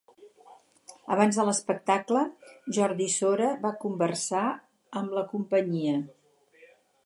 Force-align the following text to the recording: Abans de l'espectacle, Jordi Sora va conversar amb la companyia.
Abans 1.15 1.37
de 1.39 1.43
l'espectacle, 1.49 2.23
Jordi 2.77 3.09
Sora 3.17 3.51
va 3.69 3.73
conversar 3.85 4.41
amb 5.03 5.17
la 5.19 5.27
companyia. 5.35 5.97